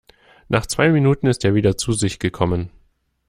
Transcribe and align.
Nach 0.49 0.65
zwei 0.65 0.89
Minuten 0.89 1.27
ist 1.27 1.45
er 1.45 1.53
wieder 1.53 1.77
zu 1.77 1.93
sich 1.93 2.17
gekommen. 2.17 2.71